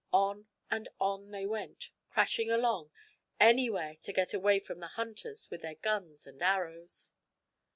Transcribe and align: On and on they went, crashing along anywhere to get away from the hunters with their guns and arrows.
On 0.11 0.47
and 0.71 0.89
on 0.99 1.29
they 1.29 1.45
went, 1.45 1.91
crashing 2.09 2.49
along 2.49 2.89
anywhere 3.39 3.93
to 3.97 4.11
get 4.11 4.33
away 4.33 4.57
from 4.59 4.79
the 4.79 4.87
hunters 4.87 5.51
with 5.51 5.61
their 5.61 5.75
guns 5.75 6.25
and 6.25 6.41
arrows. 6.41 7.13